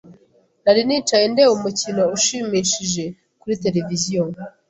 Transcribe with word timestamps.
Nari 0.63 0.81
nicaye 0.87 1.25
ndeba 1.33 1.51
umukino 1.57 2.03
ushimishije 2.17 3.03
kuri 3.39 3.53
tereviziyo. 3.63 4.23